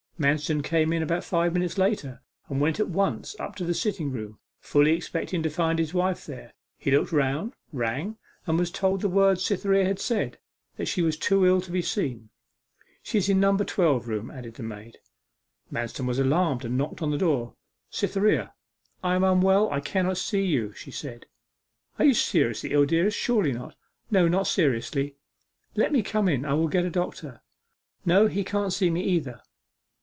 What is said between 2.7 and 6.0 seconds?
at once up to the sitting room, fully expecting to find his